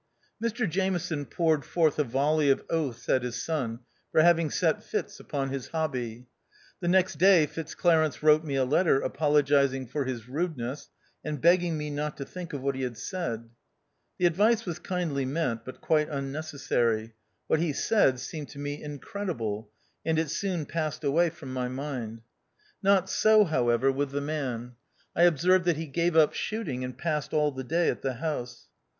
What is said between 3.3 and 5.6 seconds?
son for having set Fitz. upon